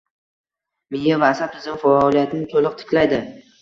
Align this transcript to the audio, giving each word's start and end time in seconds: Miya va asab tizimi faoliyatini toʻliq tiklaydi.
Miya 0.95 1.21
va 1.25 1.31
asab 1.35 1.53
tizimi 1.59 1.79
faoliyatini 1.87 2.53
toʻliq 2.57 2.85
tiklaydi. 2.85 3.27